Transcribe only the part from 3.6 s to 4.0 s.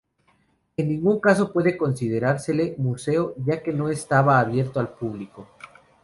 que no